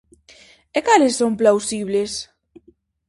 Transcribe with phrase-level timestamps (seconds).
[0.77, 2.11] E cales son plausibles?